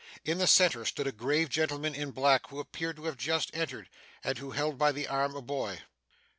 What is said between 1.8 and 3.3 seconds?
in black who appeared to have